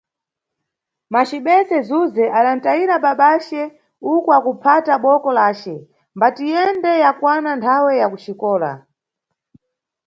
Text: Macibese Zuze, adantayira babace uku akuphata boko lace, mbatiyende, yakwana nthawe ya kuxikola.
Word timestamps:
Macibese 1.13 1.77
Zuze, 1.87 2.25
adantayira 2.39 2.95
babace 3.05 3.61
uku 4.13 4.29
akuphata 4.37 4.93
boko 5.03 5.29
lace, 5.39 5.75
mbatiyende, 6.15 6.91
yakwana 7.03 7.51
nthawe 7.59 7.91
ya 8.01 8.07
kuxikola. 8.11 8.71